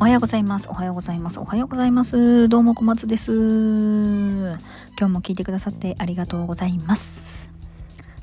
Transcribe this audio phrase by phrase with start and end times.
[0.00, 0.66] おはようございます。
[0.70, 1.38] おはようございます。
[1.38, 2.48] おはようございます。
[2.48, 3.30] どうも小松です。
[3.32, 4.56] 今
[4.96, 7.50] 日も聞いてくださってありがとうございます。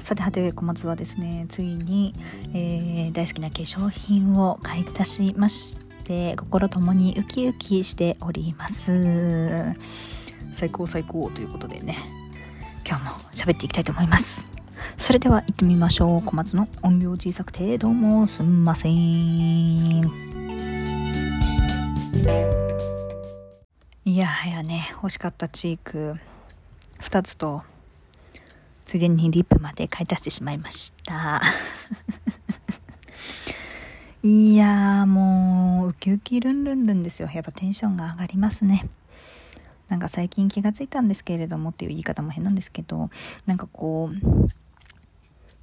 [0.01, 2.15] さてはて小松はですね、ついに、
[2.55, 9.75] えー、大好きな化粧品を買い足しまして、心ともにウキウキしております。
[10.53, 11.95] 最高最高ということでね、
[12.87, 14.47] 今日も喋っていきたいと思います。
[14.97, 16.23] それでは行ってみましょう。
[16.23, 20.26] 小松の音量小さくてどうもすんません。
[24.05, 26.15] いやはやね欲しかったチーク
[27.01, 27.61] 2つと
[28.85, 31.41] ついでにリップまで買い足してしまいました。
[34.23, 37.29] いやもうウキウキルンルンルンですよ。
[37.33, 38.87] やっぱテンションが上がりますね。
[39.89, 43.09] なんか最近気がついたんですけれどもっていう言い方も変なんですけど
[43.45, 44.49] なんかこう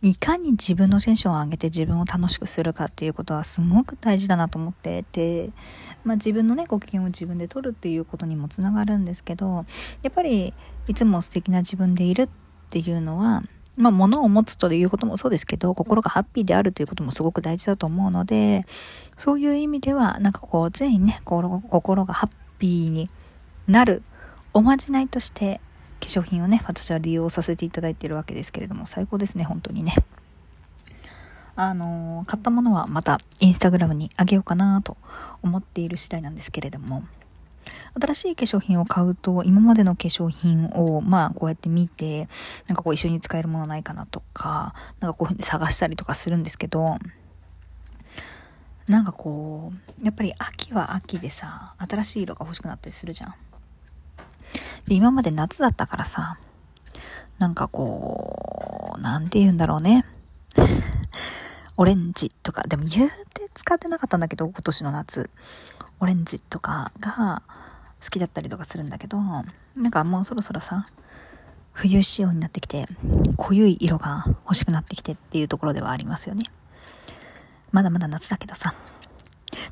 [0.06, 5.48] いかに自分のテンションを上げて自分を楽しくするかっていうことはすごく大事だなと思ってて、
[6.04, 9.64] まあ、自分のねご機嫌を自分で取るっていうことにもつながるんですけど
[10.02, 10.52] やっぱり
[10.88, 12.28] いつも素敵な自分でいるっ
[12.68, 13.42] ていうのは
[13.76, 18.64] まあ、物を持つということもそうですけど、心がハッピーであるということもすごく大事だと思うので、
[19.18, 22.30] そういう意味では、なんかこう、常にね、心がハッ
[22.60, 23.10] ピーに
[23.66, 24.04] なる
[24.52, 25.60] おまじないとして、
[26.04, 29.94] 化粧品をね、私は利用させていただいているわけですけれども、最高ですね、本当にね。
[31.56, 34.96] あのー、買ったものはまたインスタグラムにあげようかなと
[35.40, 37.04] 思っている次第なんですけれども、
[37.98, 42.28] 新しい化粧品を買うと、今までの化粧品を、まあ、こうやって見て、
[42.66, 46.98] なんかこう一緒に使えるものないかなとか、なんかこういうふうに探したりとかするんですけど、
[48.88, 53.34] なんかこう、やっぱり秋は秋でさ、新しい色が欲しくなったりするじゃん。
[54.88, 56.38] 今まで夏だったからさ、
[57.38, 60.04] なんかこう、なんて言うんだろうね。
[61.76, 65.30] オレンジとか、でも言うて使ってなかったんだけど、今年の夏。
[66.00, 67.42] オレンジとかが
[68.02, 69.42] 好きだったりとかするんだけど、な
[69.88, 70.86] んかもうそろそろさ、
[71.72, 72.86] 冬仕様になってきて、
[73.36, 76.44] 濃ゆい色が欲しくなってきてっていうところではありますよね。
[77.72, 78.74] まだまだ夏だけどさ。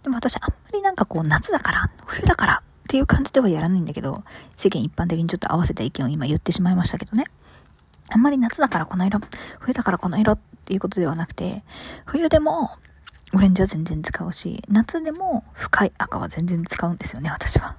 [0.02, 2.62] でも私あんまりなんかこう夏だから、冬だから
[2.92, 4.22] っていう感じではやらないんだけど、
[4.54, 7.24] 世間一般的にちょっと合わせた意見を今言ってしまいましたけどね。
[8.10, 9.18] あんまり夏だからこの色、
[9.60, 11.64] 冬だからこの色っていうことではなくて、
[12.04, 12.68] 冬でも
[13.32, 17.76] オレンジは全然使うし、夏でも深い赤は全然使うんですよね、私は。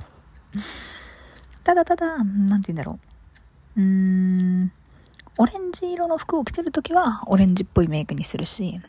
[1.64, 2.98] ただただ、なんて言うんだろ
[3.78, 3.82] う。
[3.82, 4.72] うーん、
[5.38, 8.82] オレンジ色の服を着てるときはオレンジっぽいメイクにするし、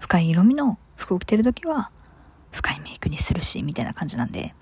[0.00, 1.90] 深い色味の服を着てるときは
[2.50, 4.56] 深いメイクにするし、みたいな感じなんで、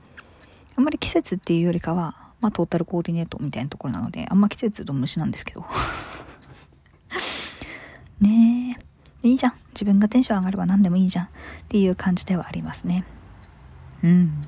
[0.77, 5.65] あんまり季節っていうよりかは、まあトータルコーディネートみたいなところなので、あんま季節と虫なんですけど。
[8.21, 8.79] ね
[9.23, 9.29] え。
[9.29, 9.53] いいじゃん。
[9.73, 11.27] 自分がテンション上がれば何でもいいじゃん。
[11.27, 11.29] っ
[11.69, 13.05] ていう感じではありますね。
[14.03, 14.47] うん。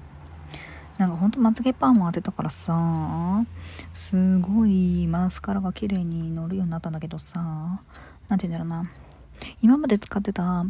[0.98, 3.44] なんかほんとまつげパーマ当てたからさ、
[3.92, 7.40] すごいマスカラが綺麗に乗るようになったんだけどさ、
[8.28, 8.90] なんて言うんだろうな。
[9.60, 10.64] 今まで使ってた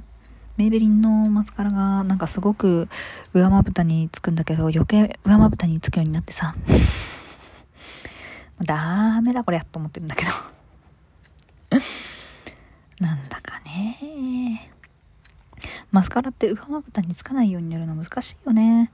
[0.57, 2.89] メイベリンのマスカラがなんかすごく
[3.33, 6.55] 上まぶたにつくんだけど余計上まぶたにつくようになってさ。
[8.63, 10.31] ダメだこりゃと思ってるんだけど。
[13.01, 14.69] なんだかね。
[15.91, 18.91] マスカラって上まぶたにつかないように塗るの難しいよね。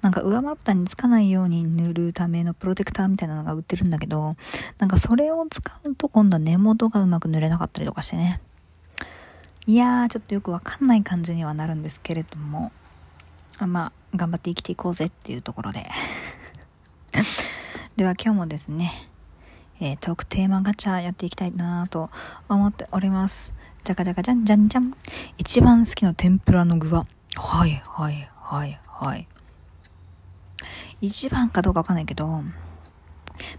[0.00, 4.36] なんか上まぶたにつかないように塗るためのプロテクターみたいなのが売ってるんだけど
[4.78, 8.40] なんかそれを使うと今度は根元がうまく塗れなかったりとかしてね。
[9.64, 12.72] いやー、ちょっとよくわかんない感じにはなるんですけれども、
[13.58, 15.88] あまあ、頑張って生きていこうぜっていうところで。
[17.96, 18.92] では今日もですね、
[19.78, 22.10] えー、トークテーマガチャやっていきたいなと
[22.48, 23.52] 思っております。
[23.84, 24.94] じゃかじゃかじゃんじゃんじゃん。
[25.38, 27.06] 一番好きな天ぷらの具は？
[27.36, 29.28] はいはいはいはい。
[31.00, 32.42] 一番かどうかわかんないけど、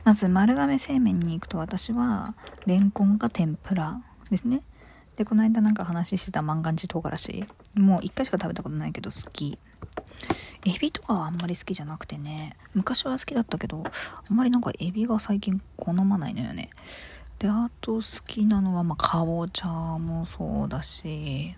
[0.04, 2.36] まず丸亀製麺に行くと私は、
[2.66, 4.62] レンコンか天ぷらですね。
[5.18, 7.46] で、この間なんか話してた万願寺唐辛子。
[7.76, 9.58] もう一回しか食べたことないけど好き。
[10.66, 12.56] エビとかはあんまり好きじゃなくてね。
[12.74, 13.84] 昔は好きだったけど、
[14.30, 16.70] あんまりなんかエビが最近好まないのよね。
[17.40, 21.56] で、あと好きなのは、まあ、かぼちゃもそうだし、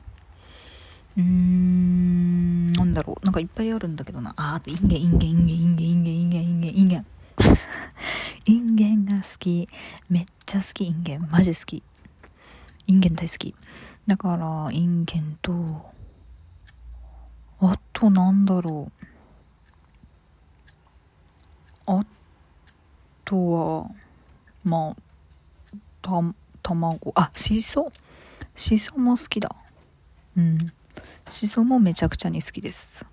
[1.17, 3.25] うーん、なんだろう。
[3.25, 4.33] なんかいっぱいあるんだけどな。
[4.35, 7.05] あ、あとインゲン、インゲン、インゲン、インゲン、インゲン、インゲン、インゲン、インゲン。
[8.47, 9.69] インゲンが好き。
[10.09, 11.27] めっちゃ好き、インゲン。
[11.29, 11.83] マジ好き。
[12.87, 13.55] インゲン大好き。
[14.07, 15.53] だから、インゲンと、
[17.59, 18.91] あとなんだろ
[21.87, 21.91] う。
[21.91, 22.05] あ
[23.23, 23.89] とは、
[24.63, 24.95] まあ、
[26.01, 26.21] た、
[26.61, 27.91] 卵、あ、しそ
[28.55, 29.55] しそも好きだ。
[30.37, 30.71] うん。
[31.31, 33.05] しそもめちゃくちゃに好きです。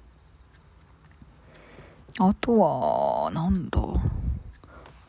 [2.19, 3.81] あとは、なんだ。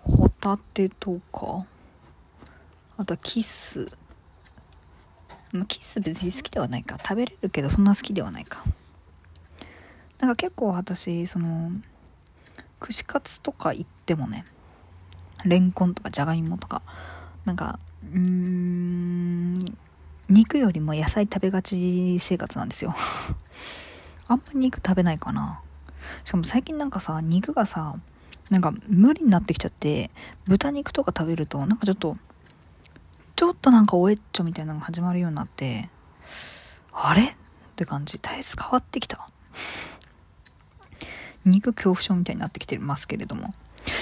[0.03, 1.65] ホタテとか。
[2.97, 4.02] あとキス。
[5.65, 6.97] キス別に好きではないか。
[6.97, 8.63] 食べれるけどそんな好きではないか。
[10.19, 11.71] なんか結構私、その、
[12.79, 14.45] 串カツとか行ってもね、
[15.45, 16.81] レンコンとかじゃがいもとか、
[17.45, 17.77] なんか、
[18.11, 19.65] うーん、
[20.29, 22.95] 肉よりも野菜食べがち生活なんですよ。
[24.27, 25.59] あんま肉食べないかな。
[26.23, 27.95] しかも最近なんかさ、肉がさ、
[28.49, 30.09] なんか無理になってきちゃって、
[30.45, 32.17] 豚肉とか食べると、なんかちょっと、
[33.43, 35.89] ちょっとなんかおえっちょみたいなのが始まるようになって、
[36.93, 37.23] あれ？
[37.23, 37.25] っ
[37.75, 38.17] て感じ。
[38.17, 39.27] 体質変わってきた。
[41.43, 43.53] 肉恐怖症みたいになってきてますけれども。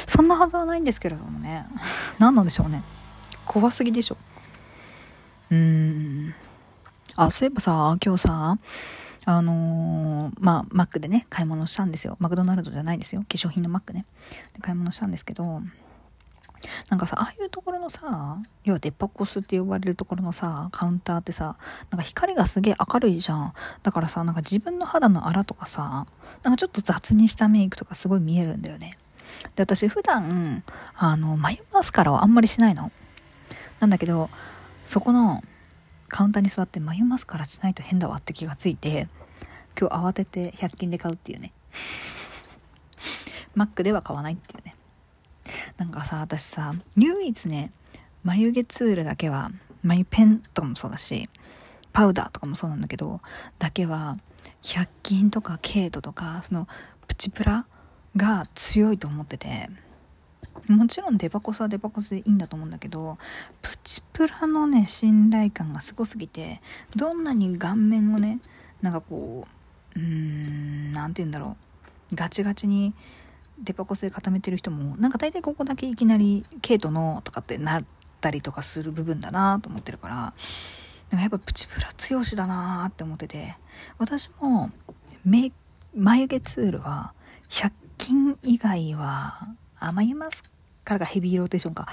[0.05, 1.65] そんなはずはないんですけれどもね。
[2.19, 2.83] 何なんでしょうね。
[3.47, 4.17] 怖すぎでしょ。
[5.49, 6.35] うーん。
[7.15, 8.59] あ、そういえばさ、今日さ、
[9.25, 12.15] あのー、まあ、マックでね、買い物したんですよ。
[12.19, 13.21] マクドナルドじゃないですよ。
[13.21, 14.05] 化粧品のマックね。
[14.53, 15.61] で買い物したんですけど、
[16.89, 21.57] なんかさ、ああいうところのさ、要はデパコスって呼ばれるところのさ、カウンターってさ、
[21.89, 23.53] なんか光がすげえ明るいじゃん。
[23.83, 26.05] だからさ、なんか自分の肌の粗とかさ、
[26.43, 28.97] なんかちょっと雑にしたメイクとかすごい見えるんだよね。
[29.55, 30.63] で、私普段、
[30.95, 32.91] あの、眉マスカラはあんまりしないの。
[33.79, 34.29] なんだけど、
[34.85, 35.41] そこの
[36.09, 39.07] カウンターに座って眉マスカラしないと変だわって気がついて、
[39.79, 41.51] 今日慌てて100均で買うっていうね。
[43.55, 44.75] マックでは買わないっていうね。
[45.81, 47.71] なんかさ、私さ、唯一ね、
[48.23, 49.49] 眉毛ツールだけは、
[49.81, 51.27] 眉ペンとかもそうだし、
[51.91, 53.19] パウダーとかもそうなんだけど、
[53.57, 54.19] だけは、
[54.61, 56.67] 100均とかケイトとか、その、
[57.07, 57.65] プチプラ
[58.15, 59.69] が強いと思ってて、
[60.67, 63.17] もちろんデバコスはデバコスでいいんだと思うんだけど、
[63.63, 66.61] プチプラのね、信頼感がすごすぎて、
[66.95, 68.37] どんなに顔面をね、
[68.83, 69.47] なんかこ
[69.95, 71.57] う、うーん、なんて言うんだろ
[72.11, 72.93] う、ガチガチに
[73.63, 77.83] デパコスで固めてる人も、なんか大体ここだけいきなり、ケイトのとかってなっ
[78.19, 83.55] たりとかする部分だなと思ってるから、なんかやっぱプチプラ強しだなって思ってて、
[83.97, 84.71] 私も、
[85.95, 87.13] 眉毛ツールは、
[87.49, 89.39] 100均以外は、
[89.79, 90.43] 甘いマス
[90.83, 91.87] カラがヘビーローテーションか、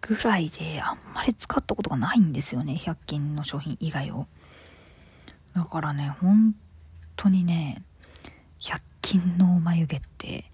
[0.00, 4.26] ぐらいで、あんまり使ったことがないんですよね、100均の商品以外を。
[5.54, 6.54] だからね、本
[7.16, 7.82] 当にね、
[8.60, 10.44] 100均の眉毛って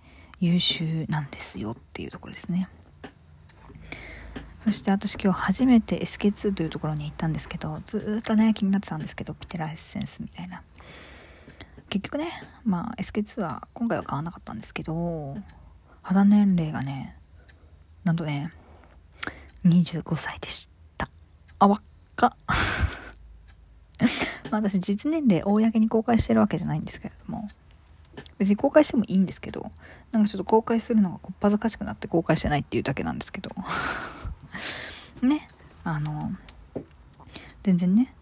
[0.40, 2.68] 優秀なんですよっていうところですね。
[4.64, 10.62] そして私今日初めて SK2 というところに行ったんですけど、ずっとね、気になってたんですけど、ピテラエッセンスみたいな。
[11.88, 12.32] 結局ね、
[12.64, 15.36] まあ SK2 は今回は買わなかったんですけど、
[16.02, 17.16] 肌年齢がね、
[18.02, 18.52] なんとね、
[19.64, 20.68] 25歳でし
[20.98, 21.08] た。
[21.60, 21.80] あ、わっ
[22.16, 22.36] か。
[24.50, 27.48] まあ私実年齢公に公開してるわけじゃないんですけれども、
[28.38, 29.70] 別に公開してもいいんですけど、
[30.12, 33.50] なんかちょっと公開するのがこっぱずかしくなって公開してないっていうだけなんですけど。
[35.22, 35.48] ね、
[35.84, 36.30] あの、
[37.62, 38.12] 全然ね、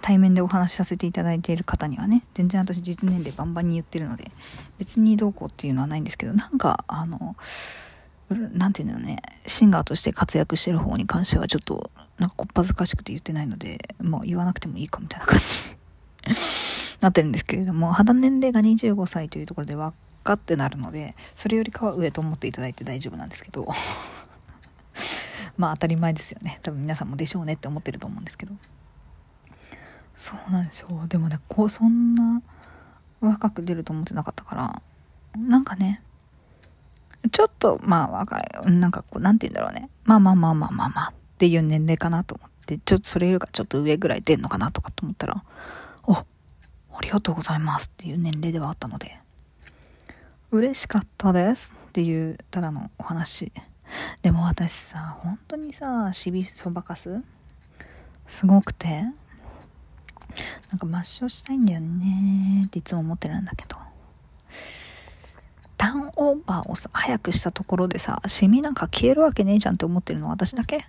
[0.00, 4.30] 対面でお話しさせていただいている方にはね、全然私実年齢バンバンに言ってるので、
[4.78, 7.36] 別にどうこうっていうのはないんですけど、なんか、あの、
[8.52, 16.36] なんていうのね、シンガーとして活躍してる方に関してはちょっと、なんかこっぱずかしくて言ってないので、もう言わなくてもいいかみたいな感じに
[17.00, 23.66] なってるんですけれども、肌年齢が25歳というところで分かってなるので、それよりかは上と思っていただいて大丈夫なんですけど、
[25.56, 26.58] まあ当たり前ですよね。
[26.62, 28.54] 多分皆さんもでしょうねって思ってると思うんですけど。
[30.16, 30.88] そうなんですよ。
[31.08, 32.42] でもね、こう、そんな
[33.20, 34.82] 若く出ると思ってなかったから、
[35.38, 36.02] なんかね、
[37.32, 39.88] ちょっと、まあ若い、なんかこう、なんて言うんだろうね。
[40.04, 45.42] まあまあまあまあまあまあっていう年齢かなと思って、ちょっとそれよりかちょっと上ぐらい出んのかなとかと思ったら、
[46.06, 46.24] お、あ
[47.00, 49.18] りがとうございますっていう年齢ではあったので、
[50.52, 53.52] 嬉しかったですっていう、ただのお話。
[54.22, 57.22] でも私さ、本当にさ、しびそばかす
[58.26, 59.02] すごくて、
[60.70, 63.76] なんか抹消したいんだよねっていつも思ってるんだけど。
[65.76, 70.84] ターンオーバーをさ、早くしたところでさ、シミなんか消えるわけねえじゃんって思ってるの私だけ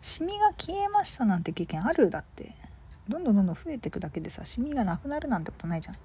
[0.00, 2.08] シミが消えましたなんて経験ある？
[2.08, 2.52] だって。
[3.08, 5.96] どんどんどんどん増えてくだけでさ、シミがなくなるなんてことないじゃん。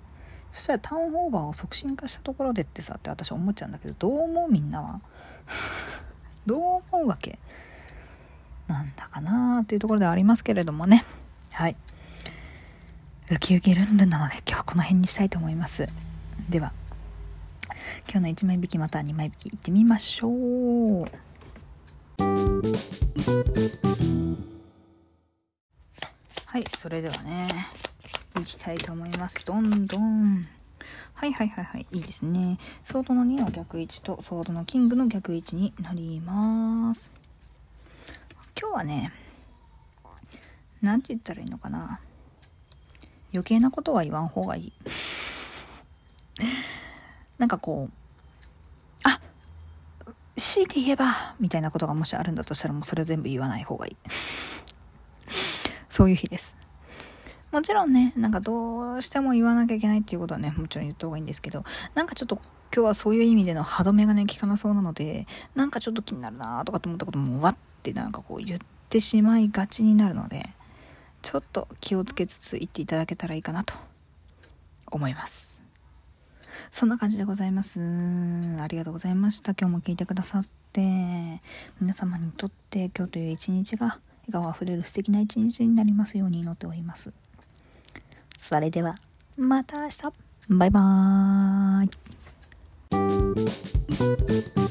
[0.55, 5.01] そしたらターンオーバーを促進化したところでってさって私思っちゃうんだけど、どう思うみんなは？
[6.47, 6.59] どう
[6.91, 7.37] 思うわけ？
[8.67, 11.05] なんだかなーっていうところではありますけれどもね。
[11.51, 11.75] はい。
[13.31, 15.87] ウキウキルンルンなので今日はこの辺にしたいと思います。
[16.49, 16.71] では。
[18.09, 21.05] 今日の1枚引きまた2枚引きいってみましょう
[26.45, 27.47] はいそれではね
[28.39, 30.47] いきたいと思いますどんどん
[31.15, 31.87] はいはいはいはい。
[31.93, 32.57] いいですね。
[32.83, 37.09] ソードの2の逆位置とソードのキングの逆位置になります。
[38.59, 39.13] 今日はね、
[40.81, 42.01] なんて言ったらいいのかな。
[43.33, 44.73] 余計なことは言わん方がいい。
[47.39, 47.93] なんかこう、
[49.03, 49.21] あ
[50.35, 53.95] 強いて言えば、みたいなことがもしあるんだとしたらもうそれを全部言わない方がいい。
[55.89, 56.64] そういう日です。
[57.55, 62.35] もちろんね、なんかどうしても言わなきゃいけないっていうことはね、もちろん言った方がいいんですけど、なんかちょっと
[62.75, 68.59] 今日はそういう意味での歯止めがね、効かなそうなので、なんかちょっと気になるなとかって思ったこともわってなんかこう言っ
[68.89, 70.49] てしまいがちになるので、
[71.21, 73.73] ちょっと気をつけつつ言っていただけたらいいかなと
[74.91, 75.61] 思います。
[76.71, 77.79] そんな感じでございます。
[78.59, 79.53] ありがとうございました。
[79.53, 81.39] 今日も聞いてくださって、
[81.79, 83.97] 皆様にとって今日という一日が
[84.27, 87.13] 笑顔あふれる素敵な一日になりますように祈っております。
[88.47, 88.95] それでは、
[89.37, 90.03] また明日。
[90.49, 91.85] バイバー
[94.61, 94.64] イ。